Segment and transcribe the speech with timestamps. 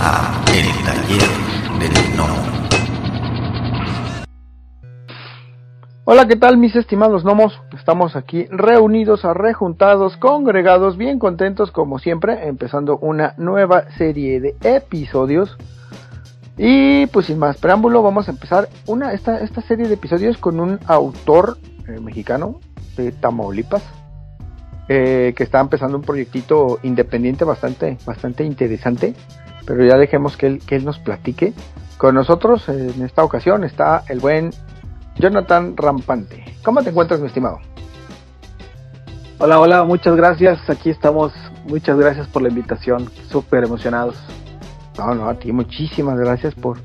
[0.00, 1.50] a El Taller.
[6.04, 7.60] Hola, ¿qué tal mis estimados gnomos?
[7.76, 15.56] Estamos aquí reunidos, rejuntados, congregados, bien contentos como siempre, empezando una nueva serie de episodios.
[16.56, 20.58] Y pues sin más preámbulo, vamos a empezar una, esta, esta serie de episodios con
[20.58, 22.58] un autor eh, mexicano
[22.96, 23.84] de Tamaulipas,
[24.88, 29.14] eh, que está empezando un proyectito independiente bastante, bastante interesante,
[29.66, 31.52] pero ya dejemos que él, que él nos platique.
[31.96, 34.50] Con nosotros en esta ocasión está el buen
[35.16, 36.44] Jonathan Rampante.
[36.64, 37.58] ¿Cómo te encuentras, mi estimado?
[39.38, 40.68] Hola, hola, muchas gracias.
[40.68, 41.32] Aquí estamos.
[41.66, 43.10] Muchas gracias por la invitación.
[43.28, 44.16] Súper emocionados.
[44.98, 46.78] No, no, a ti muchísimas gracias por,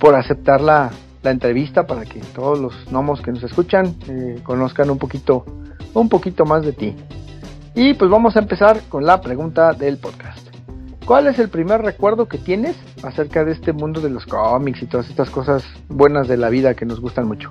[0.00, 0.90] por aceptar la,
[1.22, 5.44] la entrevista para que todos los gnomos que nos escuchan eh, conozcan un poquito,
[5.94, 6.96] un poquito más de ti.
[7.74, 10.47] Y pues vamos a empezar con la pregunta del podcast.
[11.08, 14.86] ¿Cuál es el primer recuerdo que tienes acerca de este mundo de los cómics y
[14.86, 17.50] todas estas cosas buenas de la vida que nos gustan mucho?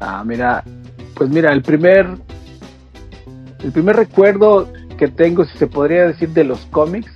[0.00, 0.64] Ah, mira,
[1.14, 2.06] pues mira, el primer,
[3.62, 7.12] el primer recuerdo que tengo, si se podría decir, de los cómics,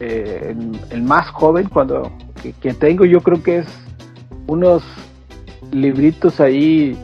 [0.00, 0.56] eh,
[0.88, 2.10] el, más joven cuando
[2.62, 3.66] que, tengo, yo creo que es
[4.46, 4.82] unos
[5.72, 6.96] libritos ahí,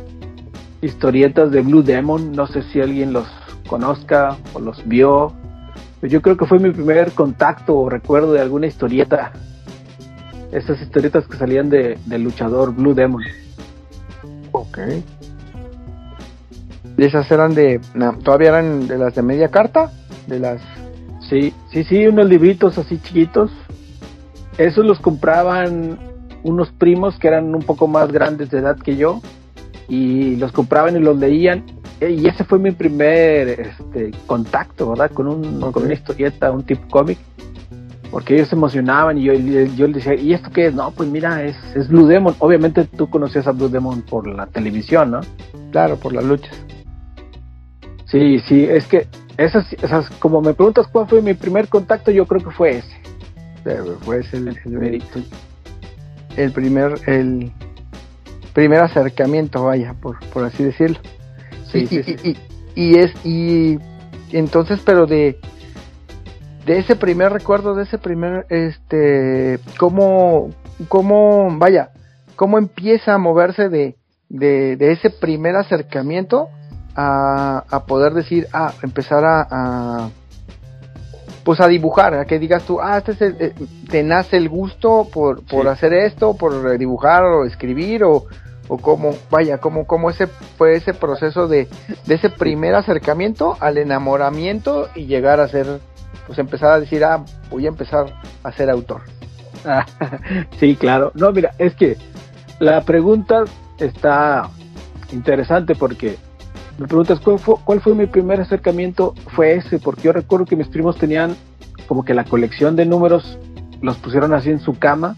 [0.81, 3.28] historietas de Blue Demon, no sé si alguien los
[3.69, 5.39] conozca o los vio.
[6.02, 9.32] Yo creo que fue mi primer contacto o recuerdo de alguna historieta.
[10.50, 13.22] Esas historietas que salían de, del luchador Blue Demon.
[14.52, 14.78] Ok.
[16.96, 17.80] ¿Y esas eran de.
[17.94, 19.92] No, todavía eran de las de media carta?
[20.26, 20.60] De las.
[21.28, 23.50] Sí, sí, sí, unos libritos así chiquitos.
[24.58, 25.98] Esos los compraban
[26.42, 29.20] unos primos que eran un poco más grandes de edad que yo.
[29.88, 31.64] Y los compraban y los leían
[32.08, 35.11] y ese fue mi primer este, contacto, ¿verdad?
[35.11, 35.72] Con, un, okay.
[35.72, 37.18] con una historieta, un tipo cómic.
[38.11, 40.74] Porque ellos se emocionaban y yo, yo les decía, ¿y esto qué es?
[40.74, 42.34] No, pues mira, es, es Blue Demon.
[42.40, 45.20] Obviamente tú conocías a Blue Demon por la televisión, ¿no?
[45.70, 46.60] Claro, por las luchas.
[48.06, 49.06] Sí, sí, es que
[49.36, 53.00] esas, esas, como me preguntas cuál fue mi primer contacto, yo creo que fue ese.
[54.00, 55.02] Fue ese el, el,
[56.36, 57.52] el primer, el
[58.52, 60.98] primer acercamiento, vaya, por, por así decirlo.
[61.73, 62.17] Sí, y, sí, sí.
[62.23, 62.36] Y, y,
[62.75, 63.79] y, es y
[64.33, 65.39] entonces pero de
[66.67, 70.51] de ese primer recuerdo de ese primer este cómo
[70.89, 71.91] cómo vaya
[72.36, 73.97] cómo empieza a moverse de
[74.29, 76.48] de, de ese primer acercamiento
[76.95, 80.11] a, a, poder decir ah empezar a, a
[81.45, 83.55] pues a dibujar, a que digas tú, ah, este es el, eh,
[83.91, 88.27] te nace el gusto por, por hacer esto, por dibujar o escribir o,
[88.70, 91.69] o cómo, vaya, cómo, cómo ese fue ese proceso de,
[92.08, 95.81] ese primer acercamiento al enamoramiento y llegar a ser,
[96.29, 98.14] pues empezar a decir, ah, voy a empezar
[98.45, 99.03] a ser autor.
[100.61, 101.11] sí, claro.
[101.17, 101.97] No, mira, es que
[102.61, 103.42] la pregunta
[103.79, 104.48] está
[105.13, 106.17] interesante porque
[106.79, 110.55] me preguntas cuál fue, cuál fue mi primer acercamiento, fue ese, porque yo recuerdo que
[110.55, 111.35] mis primos tenían
[111.89, 113.37] como que la colección de números,
[113.83, 115.17] los pusieron así en su cama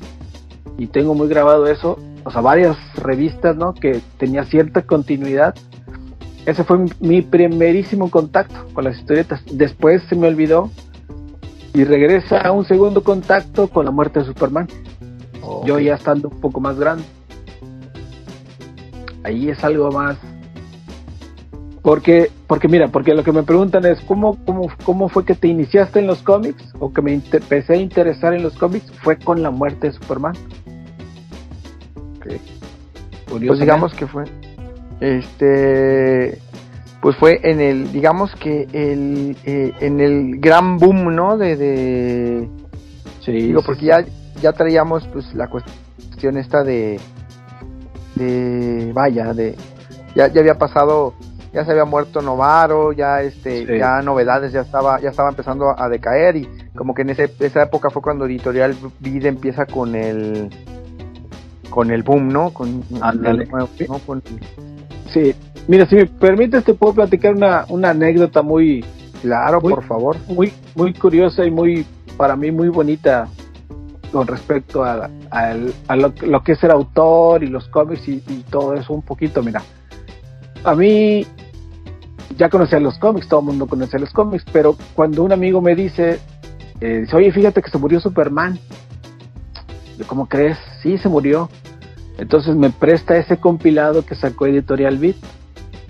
[0.79, 3.75] y tengo muy grabado eso o sea, varias revistas, ¿no?
[3.75, 5.55] Que tenía cierta continuidad.
[6.47, 9.43] Ese fue mi primerísimo contacto con las historietas.
[9.51, 10.71] Después se me olvidó
[11.75, 14.69] y regresa a un segundo contacto con la muerte de Superman.
[15.65, 17.05] Yo ya estando un poco más grande.
[19.25, 20.17] Ahí es algo más.
[21.83, 25.49] Porque, porque mira, porque lo que me preguntan es ¿cómo, cómo, cómo fue que te
[25.49, 29.43] iniciaste en los cómics o que me empecé a interesar en los cómics fue con
[29.43, 30.35] la muerte de Superman.
[32.19, 32.41] Okay.
[33.27, 34.25] Pues digamos que fue,
[35.01, 36.39] este,
[37.01, 41.37] pues fue en el, digamos que el, eh, en el gran boom, ¿no?
[41.37, 42.49] De, de
[43.21, 44.05] sí, digo, porque ya,
[44.41, 47.01] ya traíamos pues la cuestión esta de,
[48.15, 49.57] de, vaya, de,
[50.15, 51.15] ya, ya había pasado,
[51.53, 53.79] ya se había muerto Novaro, ya este, sí.
[53.79, 57.65] ya novedades ya estaba, ya estaba empezando a, decaer y como que en ese, esa
[57.65, 60.51] época fue cuando Editorial Vida empieza con el
[61.73, 62.51] con el boom, ¿no?
[62.51, 63.47] Con, Ándale.
[63.89, 63.99] ¿no?
[64.01, 64.23] Con...
[65.11, 65.35] Sí,
[65.67, 68.85] mira, si me permites te puedo platicar una, una anécdota muy...
[69.23, 70.17] Claro, muy, por favor.
[70.29, 73.29] Muy, muy curiosa y muy, para mí, muy bonita
[74.13, 75.55] con respecto a, a,
[75.89, 79.01] a lo, lo, que es el autor y los cómics y, y, todo eso un
[79.01, 79.63] poquito, mira.
[80.65, 81.27] A mí
[82.37, 85.75] ya conocía los cómics, todo el mundo conocía los cómics, pero cuando un amigo me
[85.75, 86.21] dice,
[86.81, 88.59] eh, dice, oye, fíjate que se murió Superman.
[90.07, 90.59] ¿cómo crees?
[90.83, 91.49] Sí, se murió.
[92.19, 95.17] Entonces me presta ese compilado que sacó Editorial Beat.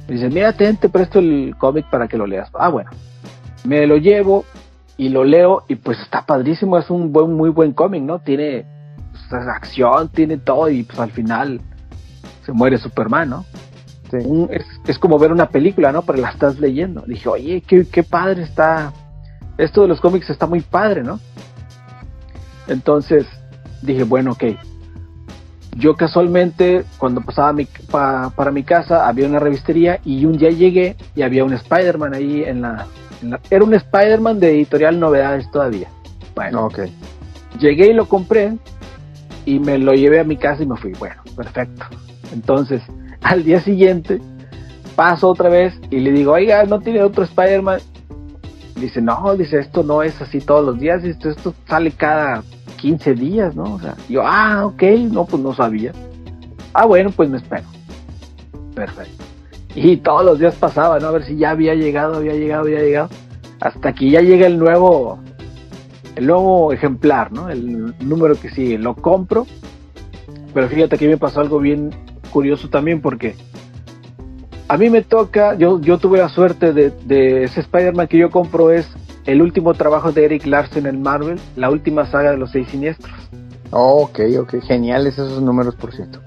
[0.06, 2.50] Me dice, mira, ten, te presto el cómic para que lo leas.
[2.54, 2.90] Ah, bueno.
[3.64, 4.44] Me lo llevo
[4.96, 8.18] y lo leo y pues está padrísimo, es un buen, muy buen cómic, ¿no?
[8.18, 8.66] Tiene
[9.30, 11.60] pues, acción, tiene todo y pues al final
[12.44, 13.44] se muere Superman, ¿no?
[14.12, 16.02] Es, como ver una película, ¿no?
[16.02, 17.02] Pero la estás leyendo.
[17.06, 18.92] Dije, oye, qué, qué padre está.
[19.58, 21.20] Esto de los cómics está muy padre, ¿no?
[22.68, 23.26] Entonces
[23.82, 24.44] dije, bueno, ok.
[25.76, 30.96] Yo casualmente, cuando pasaba mi, para mi casa, había una revistería y un día llegué
[31.14, 32.86] y había un Spider-Man ahí en la,
[33.50, 35.88] Era un Spider-Man de editorial Novedades todavía.
[36.34, 36.80] Bueno, ok.
[37.58, 38.56] Llegué y lo compré
[39.46, 40.92] y me lo llevé a mi casa y me fui.
[40.92, 41.86] Bueno, perfecto.
[42.32, 42.82] Entonces,
[43.22, 44.20] al día siguiente,
[44.96, 47.80] paso otra vez y le digo, oiga, ¿no tiene otro Spider-Man?
[48.76, 52.42] Dice, no, dice, esto no es así todos los días, esto, esto sale cada
[52.76, 53.74] 15 días, ¿no?
[53.74, 55.92] O sea, yo, ah, ok, no, pues no sabía.
[56.72, 57.64] Ah, bueno, pues me espero.
[58.74, 59.24] Perfecto.
[59.74, 61.08] Y todos los días pasaba, ¿no?
[61.08, 63.08] A ver si ya había llegado, había llegado, había llegado.
[63.60, 65.18] Hasta que ya llega el nuevo,
[66.16, 67.48] el nuevo ejemplar, ¿no?
[67.48, 68.78] El número que sigue.
[68.78, 69.46] Lo compro.
[70.52, 71.90] Pero fíjate que me pasó algo bien
[72.32, 73.36] curioso también porque
[74.68, 78.30] a mí me toca, yo, yo tuve la suerte de, de ese Spider-Man que yo
[78.30, 78.88] compro es
[79.26, 83.14] el último trabajo de Eric Larsen en Marvel, la última saga de los seis siniestros.
[83.70, 86.20] Oh, ok, ok, geniales esos números, por cierto.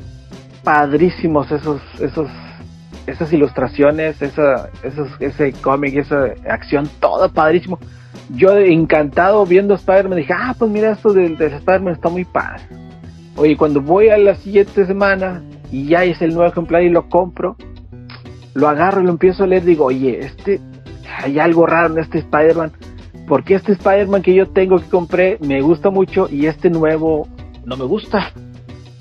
[0.63, 2.29] Padrísimos esos, esos,
[3.05, 7.79] esas ilustraciones, esa, esos, ese cómic, esa acción, todo padrísimo.
[8.29, 12.63] Yo encantado viendo Spider-Man dije, ah, pues mira, esto del, del Spider-Man está muy padre.
[13.35, 15.43] Oye, cuando voy a la siguiente semana
[15.75, 17.57] y ya es el nuevo ejemplar y lo compro,
[18.53, 20.61] lo agarro y lo empiezo a leer, digo, oye, este,
[21.21, 22.71] hay algo raro en este Spider-Man,
[23.27, 27.27] porque este Spider-Man que yo tengo que compré me gusta mucho y este nuevo
[27.65, 28.31] no me gusta.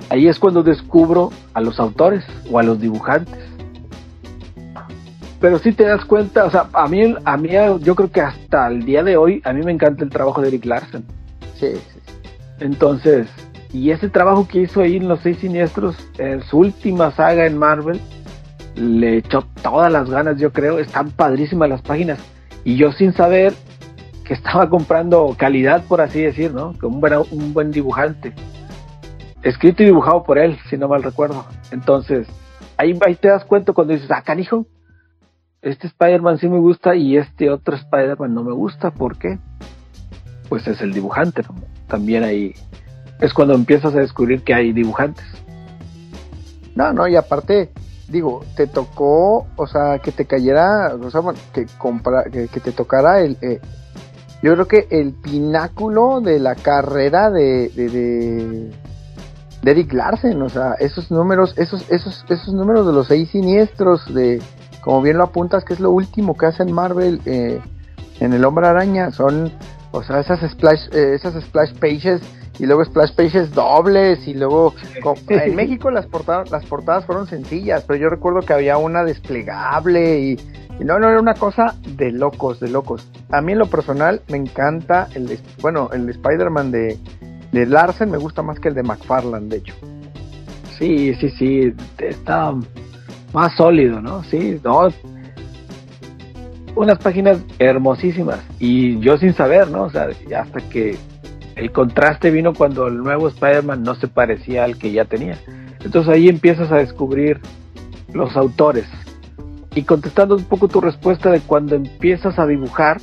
[0.08, 3.38] Ahí es cuando descubro a los autores o a los dibujantes.
[5.40, 7.50] Pero si te das cuenta, o sea, a mí, a mí,
[7.82, 10.48] yo creo que hasta el día de hoy, a mí me encanta el trabajo de
[10.48, 11.04] Eric Larsen.
[11.54, 12.00] Sí, sí.
[12.58, 13.28] Entonces,
[13.74, 17.58] y ese trabajo que hizo ahí en Los Seis Siniestros, en su última saga en
[17.58, 18.00] Marvel,
[18.76, 20.78] le echó todas las ganas, yo creo.
[20.78, 22.20] Están padrísimas las páginas.
[22.62, 23.52] Y yo sin saber
[24.24, 26.74] que estaba comprando calidad, por así decir, ¿no?
[26.80, 28.32] Como un buen, un buen dibujante.
[29.42, 31.44] Escrito y dibujado por él, si no mal recuerdo.
[31.72, 32.28] Entonces,
[32.76, 34.66] ahí, ahí te das cuenta cuando dices, ah, canijo,
[35.62, 38.92] este Spider-Man sí me gusta y este otro Spider-Man no me gusta.
[38.92, 39.40] ¿Por qué?
[40.48, 41.42] Pues es el dibujante.
[41.88, 42.54] También ahí
[43.20, 45.24] es cuando empiezas a descubrir que hay dibujantes.
[46.74, 47.70] No, no, y aparte,
[48.08, 51.20] digo, te tocó, o sea, que te cayera, o sea,
[51.52, 53.36] que, compra, que, te tocara el...
[53.40, 53.60] Eh,
[54.42, 60.74] yo creo que el pináculo de la carrera de, de, de, Eric Larsen, o sea,
[60.80, 64.42] esos números, esos, esos, esos números de los seis siniestros, de,
[64.82, 67.58] como bien lo apuntas, que es lo último que hace en Marvel eh,
[68.20, 69.50] en el Hombre Araña, son,
[69.92, 72.20] o sea, esas splash, eh, esas splash pages
[72.58, 74.74] y luego splash pages dobles y luego
[75.28, 80.20] en México las portadas las portadas fueron sencillas pero yo recuerdo que había una desplegable
[80.20, 80.36] y,
[80.80, 83.08] no no era una cosa de locos de locos.
[83.30, 86.98] A mí en lo personal me encanta el bueno el Spider-Man de,
[87.52, 89.74] de Larsen me gusta más que el de McFarlane de hecho.
[90.76, 92.52] Sí sí sí está
[93.32, 94.88] más sólido no sí no.
[96.74, 100.98] Unas páginas hermosísimas y yo sin saber no o sea hasta que
[101.56, 105.38] el contraste vino cuando el nuevo Spider-Man no se parecía al que ya tenía.
[105.84, 107.40] Entonces ahí empiezas a descubrir
[108.12, 108.86] los autores.
[109.74, 113.00] Y contestando un poco tu respuesta de cuando empiezas a dibujar,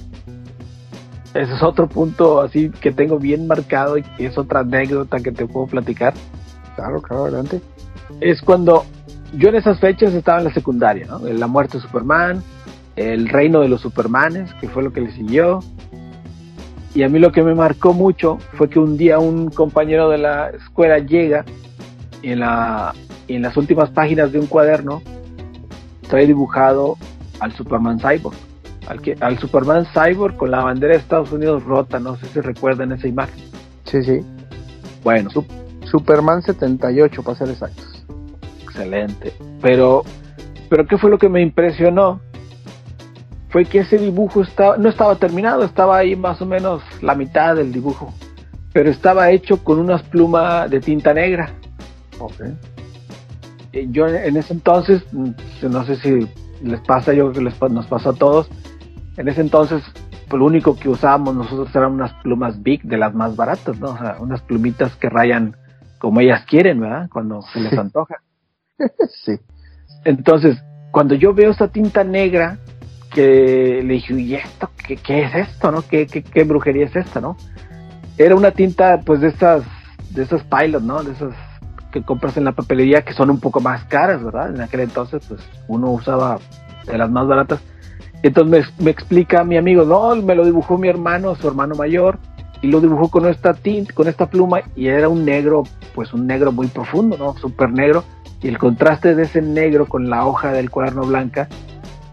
[1.34, 5.46] ese es otro punto así que tengo bien marcado y es otra anécdota que te
[5.46, 6.14] puedo platicar.
[6.76, 7.62] Claro, claro, adelante.
[8.20, 8.86] Es cuando
[9.38, 11.20] yo en esas fechas estaba en la secundaria, ¿no?
[11.20, 12.44] La muerte de Superman,
[12.96, 15.60] el reino de los Supermanes, que fue lo que le siguió,
[16.94, 20.18] y a mí lo que me marcó mucho fue que un día un compañero de
[20.18, 21.46] la escuela llega
[22.22, 22.94] y en, la,
[23.28, 25.02] en las últimas páginas de un cuaderno
[26.10, 26.98] trae dibujado
[27.40, 28.36] al Superman Cyborg.
[28.88, 32.42] Al, que, al Superman Cyborg con la bandera de Estados Unidos rota, no sé si
[32.42, 33.44] recuerdan esa imagen.
[33.86, 34.20] Sí, sí.
[35.04, 35.30] Bueno.
[35.86, 38.06] Superman 78, para ser exactos.
[38.64, 39.34] Excelente.
[39.62, 40.04] Pero,
[40.70, 42.22] pero ¿qué fue lo que me impresionó?
[43.52, 47.56] Fue que ese dibujo estaba, no estaba terminado, estaba ahí más o menos la mitad
[47.56, 48.14] del dibujo,
[48.74, 51.52] pero estaba hecho con unas plumas de tinta negra.
[52.18, 53.88] Okay.
[53.90, 55.32] Yo en ese entonces, mm,
[55.70, 56.28] no sé si
[56.64, 58.50] les pasa, yo creo que nos pasó a todos,
[59.18, 59.84] en ese entonces
[60.32, 63.90] pues, lo único que usábamos nosotros eran unas plumas Big de las más baratas, ¿no?
[63.90, 65.58] O sea, unas plumitas que rayan
[66.00, 67.10] como ellas quieren, ¿verdad?
[67.12, 68.16] Cuando se les antoja.
[69.26, 69.38] sí.
[70.06, 70.58] Entonces,
[70.92, 72.58] cuando yo veo esa tinta negra,
[73.14, 75.84] que le dije, ¿y esto qué, qué es esto, no?
[75.88, 77.38] ¿Qué, ¿Qué, qué, brujería es esta, no?
[78.18, 79.64] Era una tinta, pues, de estas,
[80.12, 81.04] de esas pilot, ¿no?
[81.04, 81.34] De esas
[81.92, 84.56] que compras en la papelería que son un poco más caras, ¿verdad?
[84.56, 86.40] En aquel entonces, pues, uno usaba
[86.86, 87.60] de las más baratas.
[88.24, 92.20] Entonces me, me explica mi amigo, no, me lo dibujó mi hermano, su hermano mayor,
[92.62, 95.64] y lo dibujó con esta tinta, con esta pluma, y era un negro,
[95.96, 97.36] pues un negro muy profundo, ¿no?
[97.36, 98.04] Súper negro,
[98.42, 101.48] y el contraste de ese negro con la hoja del cuaderno blanca,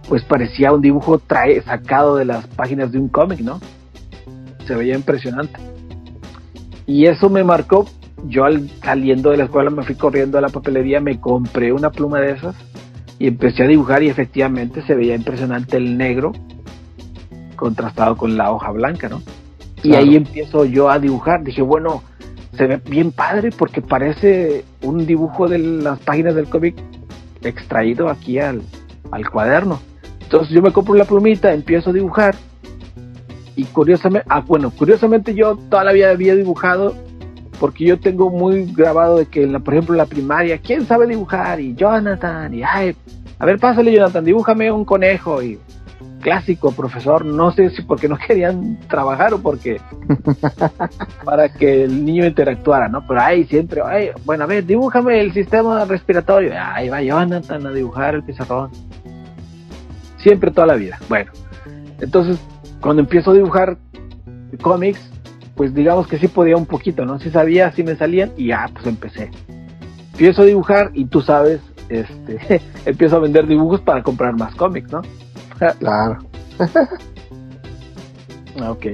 [0.09, 3.61] pues parecía un dibujo trae, sacado de las páginas de un cómic, ¿no?
[4.67, 5.61] Se veía impresionante.
[6.87, 7.87] Y eso me marcó.
[8.25, 11.91] Yo al, saliendo de la escuela me fui corriendo a la papelería, me compré una
[11.91, 12.57] pluma de esas
[13.19, 16.33] y empecé a dibujar y efectivamente se veía impresionante el negro
[17.55, 19.23] contrastado con la hoja blanca, ¿no?
[19.83, 21.45] Y ahí empiezo yo a dibujar.
[21.45, 22.03] Dije, bueno,
[22.57, 26.75] se ve bien padre porque parece un dibujo de las páginas del cómic
[27.43, 28.62] extraído aquí al,
[29.12, 29.81] al cuaderno.
[30.28, 32.35] Entonces yo me compro la plumita, empiezo a dibujar
[33.56, 36.94] y curiosamente, ah, bueno, curiosamente yo toda la vida había dibujado
[37.58, 41.61] porque yo tengo muy grabado de que, por ejemplo, en la primaria, ¿quién sabe dibujar?
[41.61, 42.94] Y Jonathan, y ay,
[43.38, 45.58] a ver, pásale Jonathan, dibújame un conejo y
[46.20, 49.80] clásico, profesor, no sé si porque no querían trabajar o porque
[51.25, 53.06] para que el niño interactuara, ¿no?
[53.08, 56.52] Pero ahí siempre, ay, bueno, a ver, dibújame el sistema respiratorio.
[56.54, 58.70] Ahí va Jonathan a dibujar el pizarrón.
[60.18, 60.98] Siempre toda la vida.
[61.08, 61.32] Bueno,
[62.00, 62.38] entonces
[62.80, 63.78] cuando empiezo a dibujar
[64.62, 65.00] cómics,
[65.54, 67.18] pues digamos que sí podía un poquito, ¿no?
[67.18, 69.30] Sí sabía, sí me salían y ya, pues empecé.
[70.12, 74.90] Empiezo a dibujar y tú sabes, este, empiezo a vender dibujos para comprar más cómics,
[74.92, 75.02] ¿no?
[75.80, 76.18] Claro.
[78.68, 78.87] ok.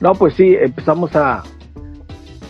[0.00, 1.42] No, pues sí, empezamos a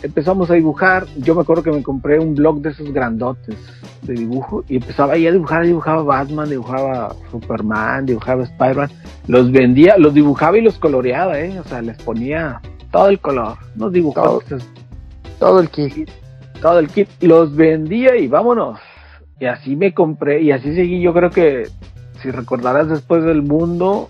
[0.02, 1.06] empezamos a dibujar.
[1.18, 3.56] Yo me acuerdo que me compré un blog de esos grandotes
[4.02, 8.90] de dibujo y empezaba ahí a dibujar, dibujaba Batman, dibujaba Superman, dibujaba Spider-Man.
[9.28, 11.58] Los vendía, los dibujaba y los coloreaba, ¿eh?
[11.58, 14.38] O sea, les ponía todo el color, los dibujaba.
[14.48, 14.58] Todo,
[15.38, 16.10] todo el kit.
[16.60, 17.08] Todo el kit.
[17.20, 18.78] Los vendía y vámonos.
[19.40, 21.00] Y así me compré y así seguí.
[21.00, 21.68] Yo creo que
[22.20, 24.08] si recordarás después del mundo,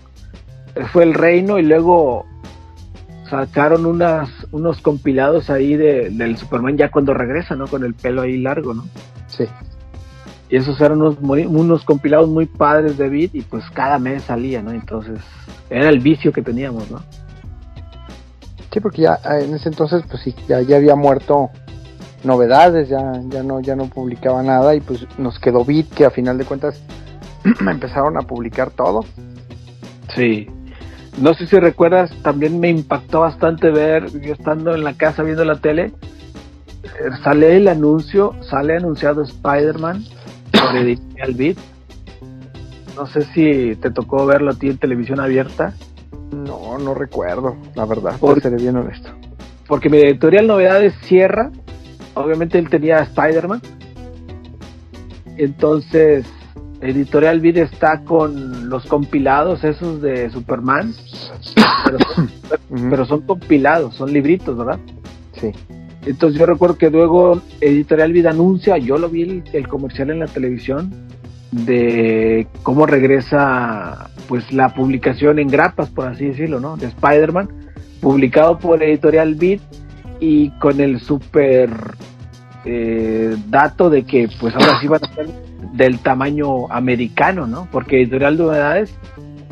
[0.91, 2.25] fue el reino y luego
[3.29, 7.67] sacaron unas, unos compilados ahí de, del Superman ya cuando regresa, ¿no?
[7.67, 8.85] Con el pelo ahí largo, ¿no?
[9.27, 9.45] Sí.
[10.49, 14.61] Y esos eran unos, unos compilados muy padres de Beat y pues cada mes salía,
[14.61, 14.71] ¿no?
[14.71, 15.19] Entonces
[15.69, 17.01] era el vicio que teníamos, ¿no?
[18.71, 21.49] Sí, porque ya ah, en ese entonces pues sí, ya, ya había muerto
[22.23, 26.09] novedades, ya, ya no, ya no publicaba nada y pues nos quedó Beat que a
[26.09, 26.81] final de cuentas
[27.69, 29.05] empezaron a publicar todo.
[30.15, 30.47] Sí.
[31.17, 35.45] No sé si recuerdas, también me impactó bastante ver, yo estando en la casa viendo
[35.45, 35.91] la tele,
[36.83, 40.03] eh, sale el anuncio, sale anunciado Spider-Man
[40.51, 41.57] por Editorial Beat.
[42.95, 45.73] No sé si te tocó verlo a ti en televisión abierta.
[46.31, 49.09] No, no recuerdo, la verdad, por ser bien honesto.
[49.67, 51.51] Porque mi editorial Novedades cierra,
[52.15, 53.61] obviamente él tenía Spider-Man.
[55.37, 56.25] Entonces
[56.83, 60.93] Editorial Vid está con los compilados esos de Superman,
[61.85, 62.29] pero son,
[62.89, 64.79] pero son compilados, son libritos, ¿verdad?
[65.39, 65.51] Sí.
[66.05, 70.19] Entonces yo recuerdo que luego Editorial Vid anuncia, yo lo vi el, el, comercial en
[70.19, 70.91] la televisión,
[71.51, 76.75] de cómo regresa pues la publicación en grapas, por así decirlo, ¿no?
[76.77, 77.49] De Spider-Man,
[78.01, 79.61] publicado por Editorial Vid
[80.19, 81.69] y con el super
[82.65, 87.67] eh, dato de que pues ahora sí van a ser del tamaño americano, ¿no?
[87.71, 88.95] Porque Editorial de Novedades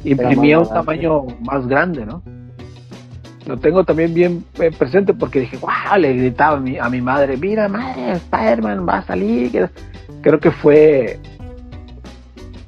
[0.03, 2.21] imprimía un tamaño más grande, ¿no?
[3.45, 7.01] Lo tengo también bien eh, presente porque dije, wow, le gritaba a mi, a mi
[7.01, 9.69] madre, mira madre, Spider-Man va a salir.
[10.21, 11.19] Creo que fue,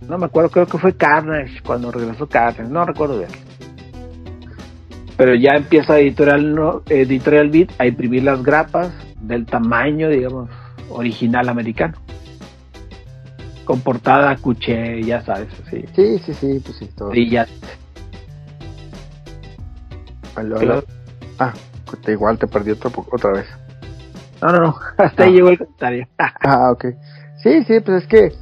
[0.07, 3.29] no me acuerdo, creo que fue Carnage cuando regresó Carnage, no recuerdo bien.
[5.15, 6.81] Pero ya empieza Editorial, ¿no?
[6.89, 10.49] Editorial Beat a imprimir las grapas del tamaño, digamos,
[10.89, 11.93] original americano
[13.65, 15.85] con portada cuché, ya sabes, sí.
[15.95, 17.13] Sí, sí, sí, pues sí, todo.
[17.13, 17.47] Y ya.
[21.39, 21.53] Ah,
[22.07, 23.47] igual te perdí otro, otra vez.
[24.41, 25.33] No, no, no, hasta ahí ah.
[25.33, 26.07] llegó el comentario.
[26.17, 26.85] ah, ok.
[27.41, 28.33] Sí, sí, pues es que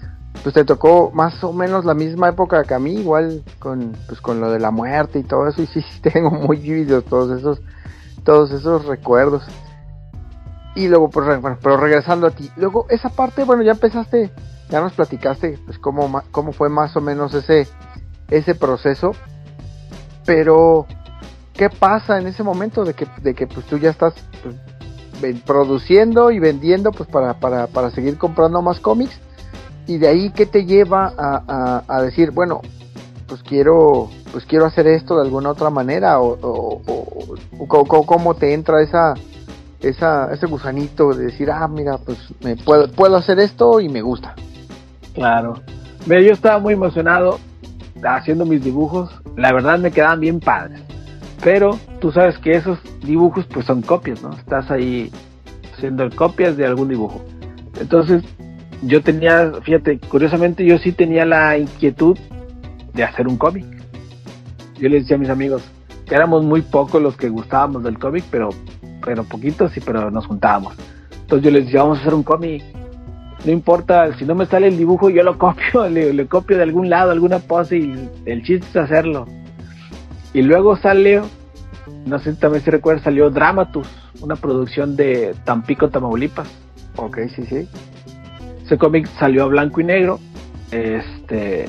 [0.43, 4.21] pues te tocó más o menos la misma época que a mí, igual con pues
[4.21, 7.37] con lo de la muerte y todo eso, y sí, sí tengo muy vividos todos
[7.37, 7.61] esos
[8.23, 9.43] todos esos recuerdos.
[10.73, 14.31] Y luego, pues, bueno, pero regresando a ti, luego esa parte, bueno, ya empezaste
[14.71, 17.67] ya nos platicaste pues cómo, cómo fue más o menos ese,
[18.29, 19.11] ese proceso,
[20.25, 20.87] pero
[21.53, 24.13] ¿qué pasa en ese momento de que, de que pues tú ya estás
[25.21, 29.19] pues, produciendo y vendiendo pues para, para, para seguir comprando más cómics?
[29.87, 32.61] Y de ahí, ¿qué te lleva a, a, decir, bueno,
[33.27, 38.81] pues quiero, pues quiero hacer esto de alguna otra manera o, o, cómo te entra
[38.81, 39.15] esa,
[39.81, 44.01] esa, ese gusanito de decir, ah, mira, pues me puedo, puedo hacer esto y me
[44.01, 44.35] gusta.
[45.13, 45.61] Claro.
[46.05, 47.39] Mira, yo estaba muy emocionado
[48.03, 49.11] haciendo mis dibujos.
[49.35, 50.81] La verdad me quedaban bien padres.
[51.43, 54.31] Pero tú sabes que esos dibujos pues son copias, ¿no?
[54.33, 55.11] Estás ahí
[55.73, 57.23] haciendo copias de algún dibujo.
[57.79, 58.23] Entonces
[58.83, 62.17] yo tenía, fíjate, curiosamente yo sí tenía la inquietud
[62.93, 63.65] de hacer un cómic.
[64.79, 65.63] Yo les decía a mis amigos
[66.05, 68.49] que éramos muy pocos los que gustábamos del cómic, pero,
[69.03, 70.75] pero poquitos, sí, pero nos juntábamos.
[71.21, 72.63] Entonces yo les decía, vamos a hacer un cómic.
[73.45, 76.89] No importa, si no me sale el dibujo, yo lo copio, le, copio de algún
[76.89, 79.27] lado, alguna pose y el chiste es hacerlo.
[80.33, 81.23] Y luego salió,
[82.05, 83.87] no sé si también se recuerda, salió Dramatus,
[84.21, 86.47] una producción de Tampico, Tamaulipas.
[86.95, 87.67] Ok, sí, sí.
[88.63, 90.19] Ese cómic salió a blanco y negro.
[90.71, 91.65] Este,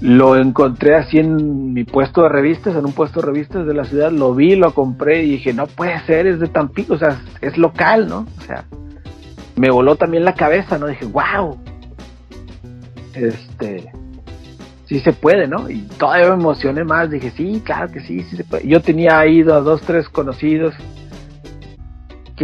[0.00, 3.84] lo encontré así en mi puesto de revistas, en un puesto de revistas de la
[3.84, 7.20] ciudad, lo vi, lo compré y dije, no puede ser, es de Tampico, o sea,
[7.42, 8.26] es local, ¿no?
[8.38, 8.64] O sea,
[9.56, 10.86] me voló también la cabeza, ¿no?
[10.86, 11.58] Dije, wow.
[13.14, 13.90] Este,
[14.86, 15.68] sí se puede, ¿no?
[15.68, 18.66] Y todavía me emocioné más, dije, sí, claro que sí, sí se puede.
[18.66, 20.74] Yo tenía ido a dos, tres conocidos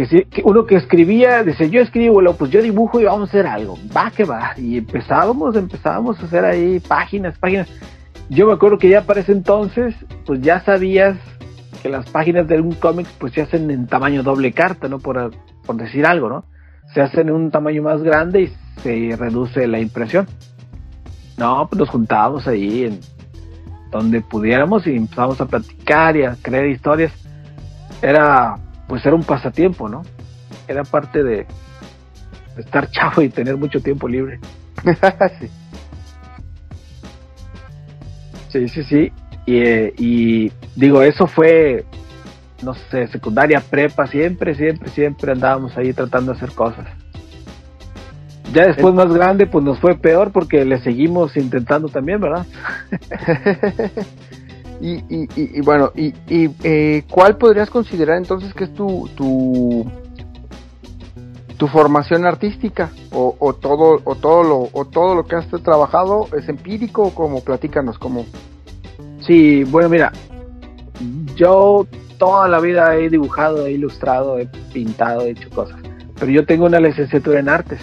[0.05, 3.77] que, uno que escribía, dice, yo escribo, pues yo dibujo y vamos a hacer algo,
[3.95, 7.67] va que va, y empezábamos, empezábamos a hacer ahí páginas, páginas.
[8.29, 9.95] Yo me acuerdo que ya para ese entonces,
[10.25, 11.17] pues ya sabías
[11.81, 14.99] que las páginas de un cómic pues se hacen en tamaño doble carta, ¿no?
[14.99, 15.31] Por,
[15.65, 16.45] por decir algo, ¿no?
[16.93, 20.27] Se hacen en un tamaño más grande y se reduce la impresión.
[21.37, 22.99] No, pues nos juntábamos ahí en
[23.91, 27.13] donde pudiéramos y empezamos a platicar y a crear historias.
[28.01, 30.03] Era pues era un pasatiempo, ¿no?
[30.67, 31.45] Era parte de
[32.57, 34.39] estar chavo y tener mucho tiempo libre.
[38.49, 38.67] sí.
[38.69, 39.11] sí, sí,
[39.45, 41.85] Y, eh, y digo, eso fue,
[42.63, 46.87] no sé, secundaria, prepa, siempre, siempre, siempre andábamos ahí tratando de hacer cosas.
[48.53, 52.45] Ya después más grande, pues nos fue peor porque le seguimos intentando también, ¿verdad?
[54.79, 59.89] Y, y, y, bueno, y, y eh, ¿cuál podrías considerar entonces que es tu, tu,
[61.57, 62.91] tu formación artística?
[63.11, 67.15] O, o, todo, o, todo lo, ¿O todo lo que has trabajado es empírico o
[67.15, 67.41] como?
[67.41, 68.25] Platícanos, como...
[69.25, 70.11] Sí, bueno, mira,
[71.35, 75.79] yo toda la vida he dibujado, he ilustrado, he pintado, he hecho cosas.
[76.19, 77.79] Pero yo tengo una licenciatura en artes.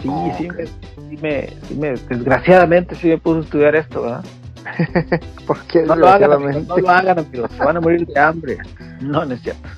[0.00, 4.24] Sí, sí, me, sí, me, sí me, desgraciadamente sí me puse a estudiar esto, ¿verdad?
[5.46, 8.58] Porque no lo hagan, amigos, no lo hagan, amigos, se van a morir de hambre.
[9.00, 9.68] No, no es cierto.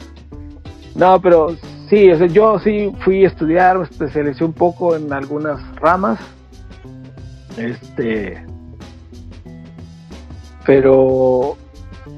[0.94, 1.56] No, pero
[1.88, 6.18] sí, yo sí fui a estudiar, me especialicé un poco en algunas ramas.
[7.56, 8.44] Este.
[10.64, 11.56] Pero.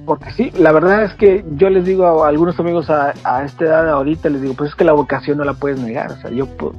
[0.07, 3.65] Porque sí, la verdad es que yo les digo a, algunos amigos a, a, esta
[3.65, 6.13] edad ahorita, les digo, pues es que la vocación no la puedes negar.
[6.13, 6.73] O sea, yo, o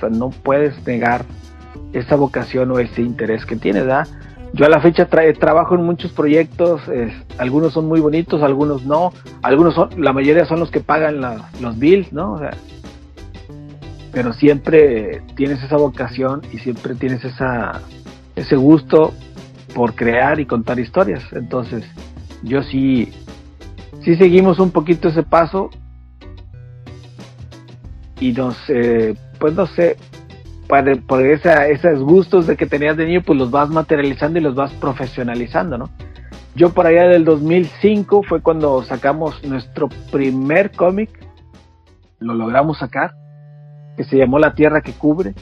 [0.00, 1.24] sea, no puedes negar
[1.92, 4.08] esa vocación o ese interés que tienes, ¿verdad?
[4.52, 6.80] Yo a la fecha trabajo en muchos proyectos,
[7.38, 9.12] algunos son muy bonitos, algunos no,
[9.42, 11.20] algunos son, la mayoría son los que pagan
[11.60, 12.32] los bills, ¿no?
[12.32, 12.50] O sea,
[14.12, 17.80] pero siempre tienes esa vocación y siempre tienes esa,
[18.34, 19.12] ese gusto
[19.72, 21.22] por crear y contar historias.
[21.32, 21.84] Entonces,
[22.42, 23.12] yo sí,
[24.02, 25.70] sí seguimos un poquito ese paso
[28.18, 29.96] y nos, eh, pues no sé,
[31.06, 34.54] por esa, esos gustos de que tenías de niño, pues los vas materializando y los
[34.54, 35.90] vas profesionalizando, ¿no?
[36.54, 41.10] Yo por allá del 2005 fue cuando sacamos nuestro primer cómic,
[42.18, 43.14] lo logramos sacar,
[43.96, 45.34] que se llamó La Tierra que Cubre.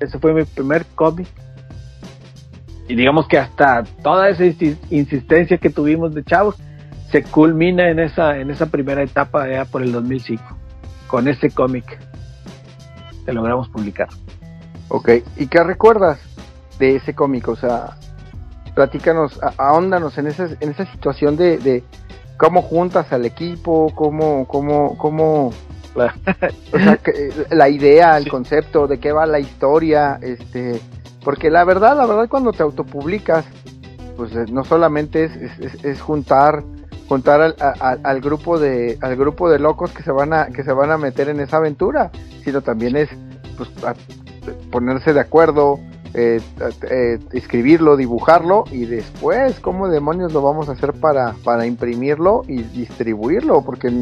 [0.00, 1.28] Ese fue mi primer cómic.
[2.88, 4.44] Y digamos que hasta toda esa
[4.90, 6.56] insistencia que tuvimos de chavos
[7.10, 10.42] se culmina en esa, en esa primera etapa allá por el 2005,
[11.06, 11.98] con ese cómic
[13.24, 14.08] te logramos publicar.
[14.88, 16.20] Ok, ¿y qué recuerdas
[16.78, 17.48] de ese cómic?
[17.48, 17.96] O sea,
[18.74, 21.82] platícanos, ahóndanos en esa, en esa situación de, de
[22.36, 25.48] cómo juntas al equipo, cómo, cómo, cómo,
[25.94, 26.98] o sea,
[27.50, 30.80] la idea, el concepto, de qué va la historia, este,
[31.26, 33.44] porque la verdad, la verdad cuando te autopublicas,
[34.16, 35.28] pues eh, no solamente
[35.82, 36.62] es, juntar
[37.08, 37.56] juntar al,
[38.04, 40.98] al, grupo de al grupo de locos que se van a que se van a
[40.98, 42.10] meter en esa aventura
[42.44, 43.08] sino también es
[43.56, 43.70] pues,
[44.70, 45.80] ponerse de acuerdo
[46.14, 46.40] eh,
[46.90, 52.62] eh, escribirlo dibujarlo y después cómo demonios lo vamos a hacer para para imprimirlo y
[52.62, 53.92] distribuirlo porque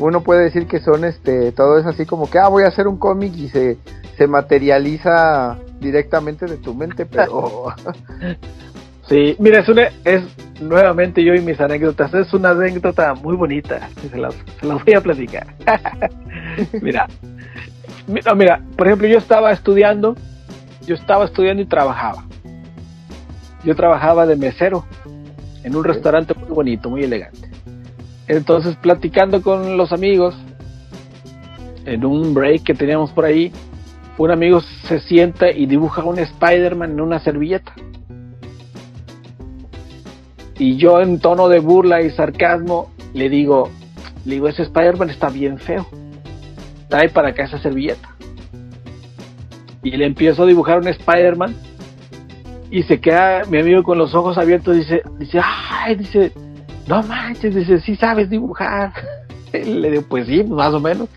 [0.00, 2.88] uno puede decir que son este todo es así como que ah voy a hacer
[2.88, 3.78] un cómic y se
[4.18, 7.72] se materializa directamente de tu mente pero
[9.08, 10.22] Sí, mira, es, una, es
[10.60, 12.12] nuevamente yo y mis anécdotas.
[12.12, 13.88] Es una anécdota muy bonita.
[14.10, 15.46] Se las, se las voy a platicar.
[16.82, 17.08] mira,
[18.06, 20.14] mira, mira, por ejemplo, yo estaba estudiando,
[20.86, 22.24] yo estaba estudiando y trabajaba.
[23.64, 24.84] Yo trabajaba de mesero
[25.64, 27.48] en un restaurante muy bonito, muy elegante.
[28.26, 30.36] Entonces, platicando con los amigos,
[31.86, 33.50] en un break que teníamos por ahí,
[34.18, 37.72] un amigo se sienta y dibuja un Spider-Man en una servilleta.
[40.58, 43.70] Y yo en tono de burla y sarcasmo le digo,
[44.24, 45.86] le digo, ese Spider-Man está bien feo.
[46.88, 48.16] Trae para acá esa servilleta.
[49.84, 51.54] Y le empiezo a dibujar un Spider-Man
[52.70, 56.32] y se queda mi amigo con los ojos abiertos dice, dice, ay, dice,
[56.86, 58.92] no manches, dice, sí sabes dibujar.
[59.52, 61.08] le digo, pues sí, más o menos.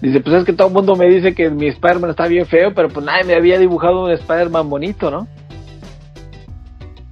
[0.00, 2.74] Dice, pues es que todo el mundo me dice que mi Spider-Man está bien feo,
[2.74, 5.26] pero pues nadie me había dibujado un Spider-Man bonito, ¿no?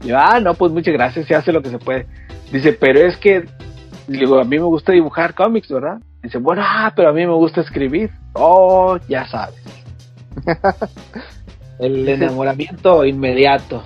[0.02, 2.06] Y yo, ah, no, pues muchas gracias, se hace lo que se puede.
[2.52, 3.44] Dice, pero es que,
[4.06, 5.98] digo, a mí me gusta dibujar cómics, ¿verdad?
[6.22, 8.10] Dice, bueno, ah, pero a mí me gusta escribir.
[8.34, 9.62] Oh, ya sabes.
[11.78, 13.82] el enamoramiento inmediato.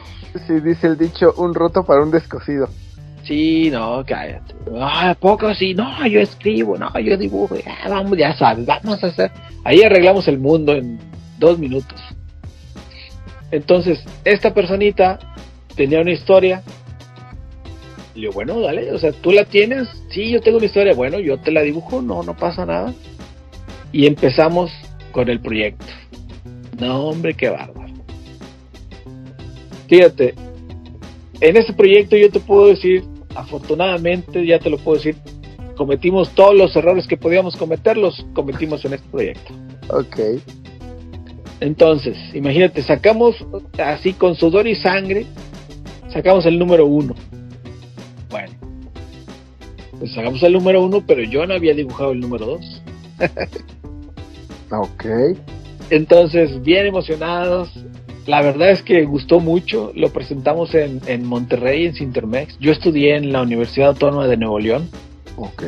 [0.46, 2.68] Sí, dice el dicho, un roto para un descosido.
[3.28, 4.54] Sí, no, cállate.
[4.80, 5.74] Ah, poco sí?
[5.74, 7.56] No, yo escribo, no, yo dibujo.
[7.56, 9.30] Ya, vamos, ya sabes, vamos a hacer.
[9.64, 10.98] Ahí arreglamos el mundo en
[11.38, 12.00] dos minutos.
[13.50, 15.18] Entonces, esta personita
[15.76, 16.62] tenía una historia.
[18.14, 19.88] Y yo, bueno, dale, o sea, tú la tienes.
[20.08, 20.94] Sí, yo tengo una historia.
[20.94, 22.94] Bueno, yo te la dibujo, no, no pasa nada.
[23.92, 24.72] Y empezamos
[25.12, 25.84] con el proyecto.
[26.80, 27.92] No, hombre, qué bárbaro.
[29.86, 30.34] Fíjate,
[31.42, 33.04] en ese proyecto yo te puedo decir
[33.38, 35.16] afortunadamente, ya te lo puedo decir,
[35.76, 39.54] cometimos todos los errores que podíamos cometer, los cometimos en este proyecto.
[39.88, 40.18] Ok.
[41.60, 43.36] Entonces, imagínate, sacamos
[43.78, 45.26] así con sudor y sangre,
[46.12, 47.14] sacamos el número uno.
[48.30, 48.52] Bueno,
[49.98, 52.82] pues sacamos el número uno, pero yo no había dibujado el número dos.
[54.70, 55.04] ok.
[55.90, 57.70] Entonces, bien emocionados,
[58.28, 62.58] la verdad es que gustó mucho, lo presentamos en, en Monterrey, en Sintermex.
[62.58, 64.90] Yo estudié en la Universidad Autónoma de Nuevo León.
[65.36, 65.62] Ok.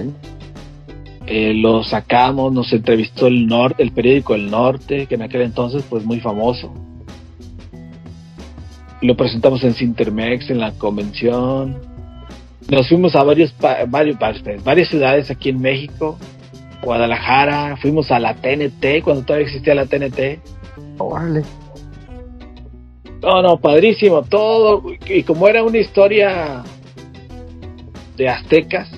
[1.26, 5.84] Eh, lo sacamos, nos entrevistó el norte, el periódico El Norte, que en aquel entonces
[5.88, 6.70] pues muy famoso.
[9.00, 11.78] Lo presentamos en Sintermex, en la convención.
[12.68, 13.54] Nos fuimos a varios,
[13.88, 14.18] varios,
[14.62, 16.18] varias ciudades aquí en México,
[16.82, 20.40] Guadalajara, fuimos a la TNT, cuando todavía existía la TNT.
[20.98, 21.42] Órale.
[23.22, 24.82] No, no, padrísimo, todo.
[25.06, 26.62] Y como era una historia
[28.16, 28.88] de aztecas,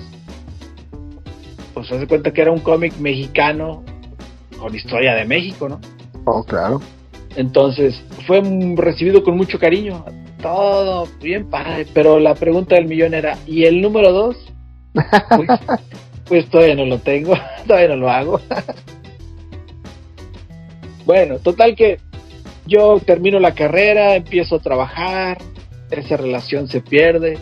[1.73, 3.83] pues se hace cuenta que era un cómic mexicano
[4.57, 5.79] con historia de México, ¿no?
[6.25, 6.81] Oh, claro.
[7.35, 8.41] Entonces fue
[8.75, 10.05] recibido con mucho cariño,
[10.41, 14.37] todo bien padre, pero la pregunta del millón era, ¿y el número dos?
[14.93, 15.49] pues,
[16.27, 17.33] pues todavía no lo tengo,
[17.67, 18.39] todavía no lo hago.
[21.05, 21.99] bueno, total que
[22.65, 25.37] yo termino la carrera, empiezo a trabajar,
[25.91, 27.37] esa relación se pierde,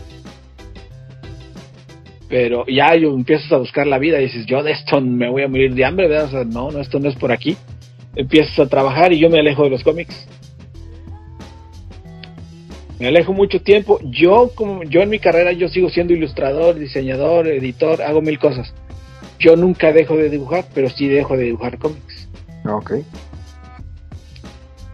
[2.31, 5.43] pero ya yo empiezas a buscar la vida y dices, yo de esto me voy
[5.43, 6.27] a morir de hambre, ¿verdad?
[6.27, 7.57] O sea, no, no, esto no es por aquí.
[8.15, 10.27] Empiezas a trabajar y yo me alejo de los cómics.
[12.99, 13.99] Me alejo mucho tiempo.
[14.03, 18.73] Yo, como yo en mi carrera, yo sigo siendo ilustrador, diseñador, editor, hago mil cosas.
[19.38, 22.29] Yo nunca dejo de dibujar, pero sí dejo de dibujar cómics.
[22.63, 22.93] Ok.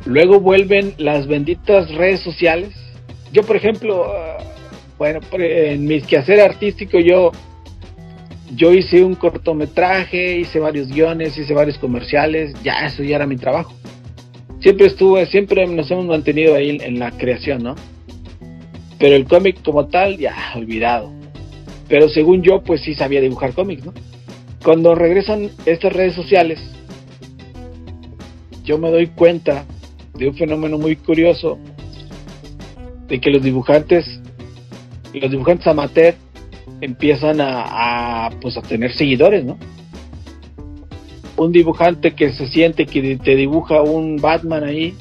[0.07, 2.69] Luego vuelven las benditas redes sociales.
[3.33, 4.41] Yo, por ejemplo, uh,
[4.97, 7.33] bueno, en mis quehacer artístico yo,
[8.55, 13.35] yo hice un cortometraje, hice varios guiones, hice varios comerciales, ya eso ya era mi
[13.35, 13.73] trabajo.
[14.61, 17.75] Siempre estuve, siempre nos hemos mantenido ahí en la creación, ¿no?
[18.97, 21.11] Pero el cómic como tal, ya, olvidado.
[21.89, 23.93] Pero según yo, pues sí sabía dibujar cómics, ¿no?
[24.63, 26.59] Cuando regresan estas redes sociales,
[28.63, 29.65] yo me doy cuenta
[30.17, 31.58] de un fenómeno muy curioso
[33.08, 34.06] de que los dibujantes,
[35.13, 36.15] los dibujantes amateur
[36.82, 39.58] empiezan a, pues a tener seguidores, ¿no?
[41.38, 44.95] Un dibujante que se siente que te dibuja un Batman ahí,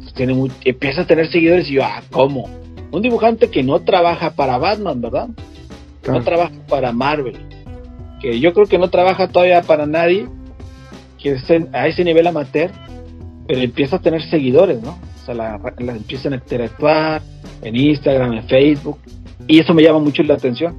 [0.00, 2.48] pues tiene empieza a tener seguidores y yo, ah, ¿cómo?
[2.92, 5.28] Un dibujante que no trabaja para Batman, ¿verdad?
[6.06, 7.36] No trabaja para Marvel.
[8.20, 10.26] Que yo creo que no trabaja todavía para nadie
[11.18, 12.70] que esté a ese nivel amateur
[13.50, 14.90] pero empieza a tener seguidores, ¿no?
[14.90, 17.20] O sea, la, empiezan a interactuar
[17.62, 18.98] en Instagram, en Facebook,
[19.48, 20.76] y eso me llama mucho la atención.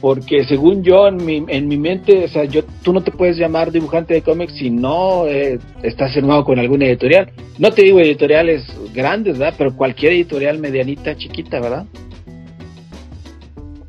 [0.00, 3.36] Porque según yo, en mi, en mi mente, o sea, yo, tú no te puedes
[3.36, 7.30] llamar dibujante de cómics si no eh, estás firmado con alguna editorial.
[7.58, 9.54] No te digo editoriales grandes, ¿verdad?
[9.58, 11.84] Pero cualquier editorial medianita, chiquita, ¿verdad?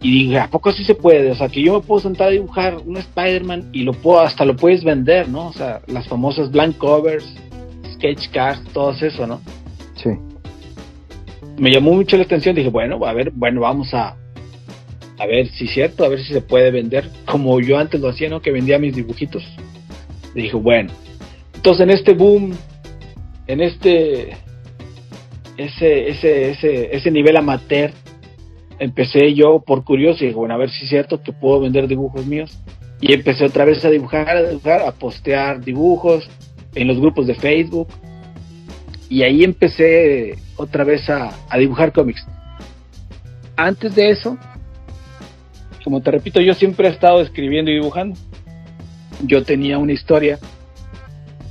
[0.04, 1.32] Y dije, ¿a poco sí se puede?
[1.32, 4.44] O sea, que yo me puedo sentar a dibujar un Spider-Man y lo puedo, hasta
[4.44, 5.48] lo puedes vender, ¿no?
[5.48, 7.34] O sea, las famosas blank covers,
[7.94, 9.40] sketch cards, todo eso, ¿no?
[9.96, 10.10] Sí.
[11.58, 14.18] Me llamó mucho la atención, dije, bueno, a ver, bueno, vamos a,
[15.18, 18.10] a ver si es cierto, a ver si se puede vender, como yo antes lo
[18.10, 18.42] hacía, ¿no?
[18.42, 19.42] Que vendía mis dibujitos.
[20.36, 20.92] dije, bueno,
[21.56, 22.54] entonces en este boom,
[23.48, 24.32] en este,
[25.56, 27.94] ese, ese, ese, ese nivel amateur,
[28.84, 32.26] empecé yo por curioso y bueno, a ver si es cierto que puedo vender dibujos
[32.26, 32.58] míos.
[33.00, 36.30] Y empecé otra vez a dibujar, a dibujar, a postear dibujos
[36.76, 37.88] en los grupos de Facebook.
[39.10, 42.26] Y ahí empecé otra vez a, a dibujar cómics.
[43.56, 44.38] Antes de eso,
[45.84, 48.18] como te repito, yo siempre he estado escribiendo y dibujando.
[49.24, 50.40] Yo tenía una historia.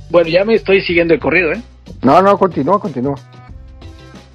[0.09, 1.61] Bueno, ya me estoy siguiendo el corrido, ¿eh?
[2.01, 3.15] No, no, continúa, continúa.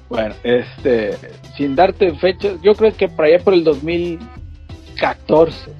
[0.09, 1.15] Bueno, este,
[1.55, 5.71] sin darte fechas, yo creo que por allá por el 2014.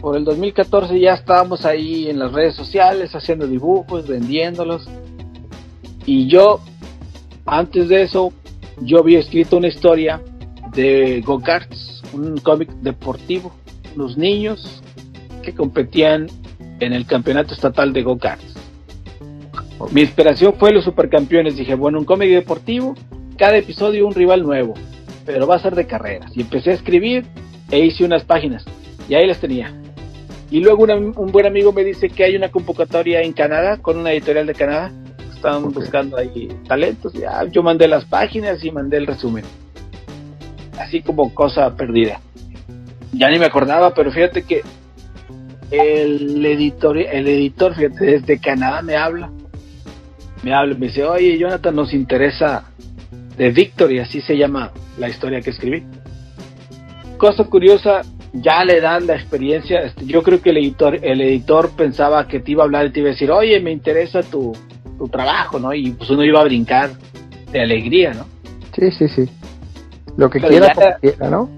[0.00, 4.86] Por el 2014 ya estábamos ahí en las redes sociales haciendo dibujos, vendiéndolos.
[6.04, 6.60] Y yo,
[7.46, 8.34] antes de eso,
[8.82, 10.20] yo había escrito una historia
[10.74, 13.54] de go-karts, un cómic deportivo,
[13.96, 14.82] los niños
[15.42, 16.26] que competían
[16.80, 18.55] en el campeonato estatal de go-karts.
[19.92, 21.56] Mi inspiración fue los supercampeones.
[21.56, 22.94] Dije, bueno, un cómic deportivo,
[23.36, 24.74] cada episodio un rival nuevo,
[25.24, 26.36] pero va a ser de carreras.
[26.36, 27.24] Y empecé a escribir
[27.70, 28.64] e hice unas páginas.
[29.08, 29.72] Y ahí las tenía.
[30.50, 34.12] Y luego un buen amigo me dice que hay una convocatoria en Canadá con una
[34.12, 34.92] editorial de Canadá.
[35.34, 37.12] Estaban buscando ahí talentos.
[37.12, 39.44] Ya, yo mandé las páginas y mandé el resumen.
[40.78, 42.20] Así como cosa perdida.
[43.12, 44.62] Ya ni me acordaba, pero fíjate que
[45.70, 49.30] el editor, el editor, fíjate, desde Canadá me habla
[50.46, 52.66] me habla, me dice, oye Jonathan, nos interesa
[53.36, 55.82] de Victory, así se llama la historia que escribí.
[57.16, 61.70] Cosa curiosa, ya le dan la experiencia, este, yo creo que el editor, el editor
[61.74, 64.56] pensaba que te iba a hablar y te iba a decir, oye, me interesa tu,
[64.96, 65.74] tu trabajo, ¿no?
[65.74, 66.90] Y pues uno iba a brincar
[67.50, 68.26] de alegría, ¿no?
[68.78, 69.28] Sí, sí, sí.
[70.16, 70.72] Lo que quiera,
[71.28, 71.50] ¿no?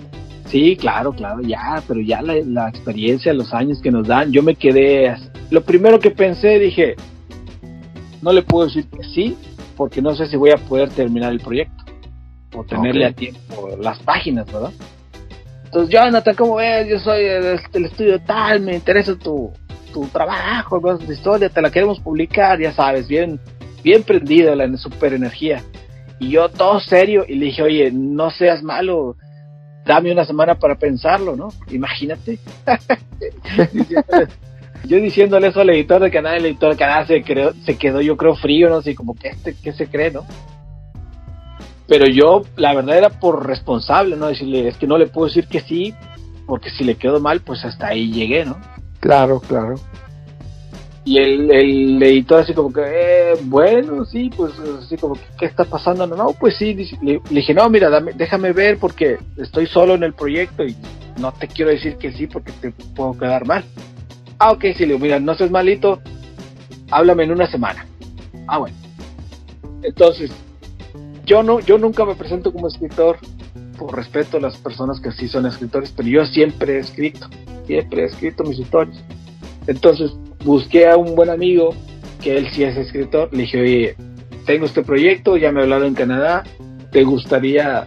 [0.46, 4.42] Sí, claro, claro, ya, pero ya la, la, experiencia, los años que nos dan, yo
[4.42, 5.14] me quedé,
[5.50, 6.96] lo primero que pensé, dije,
[8.22, 9.36] no le puedo decir que sí,
[9.76, 11.84] porque no sé si voy a poder terminar el proyecto
[12.54, 14.72] o tenerle a tiempo las páginas, ¿verdad?
[15.64, 16.88] Entonces, Jonathan, ¿cómo ves?
[16.88, 19.52] Yo soy del, estudio tal, me interesa tu,
[19.92, 23.38] tu trabajo, tu historia, te la queremos publicar, ya sabes, bien,
[23.82, 25.62] bien prendido la super energía.
[26.18, 29.16] Y yo todo serio, y le dije, oye, no seas malo,
[29.84, 31.48] dame una semana para pensarlo, ¿no?
[31.70, 32.38] Imagínate.
[34.84, 38.00] yo diciéndole eso al editor de Canadá, el editor de Canadá se, creó, se quedó,
[38.00, 40.26] yo creo, frío, no sé, como que este, ¿qué se cree, no?
[41.86, 44.26] Pero yo, la verdad, era por responsable, ¿no?
[44.26, 45.94] Decirle, es que no le puedo decir que sí,
[46.46, 48.58] porque si le quedó mal, pues hasta ahí llegué, ¿no?
[49.00, 49.76] Claro, claro.
[51.04, 55.64] Y el, el editor así como que, eh, bueno, sí, pues así como, ¿qué está
[55.64, 56.06] pasando?
[56.06, 60.12] No, no pues sí, le, dije, no, mira, déjame ver porque estoy solo en el
[60.12, 60.76] proyecto y
[61.18, 63.64] no te quiero decir que sí porque te puedo quedar mal.
[64.38, 66.00] Ah, ok, sí, le digo, mira, no seas malito,
[66.90, 67.86] háblame en una semana.
[68.46, 68.76] Ah, bueno.
[69.82, 70.30] Entonces,
[71.24, 73.18] yo no, yo nunca me presento como escritor
[73.78, 77.28] por respeto a las personas que sí son escritores, pero yo siempre he escrito,
[77.66, 79.02] siempre he escrito mis historias.
[79.66, 80.12] Entonces,
[80.44, 81.74] busqué a un buen amigo,
[82.22, 83.96] que él sí es escritor, le dije, oye,
[84.46, 86.44] tengo este proyecto, ya me hablaron en Canadá,
[86.90, 87.86] ¿te gustaría